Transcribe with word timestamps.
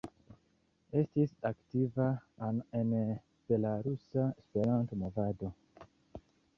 Estis 1.01 1.35
aktiva 1.49 2.07
ano 2.49 2.67
en 2.81 2.89
belarusa 3.05 4.27
Esperanto-movado. 4.43 5.57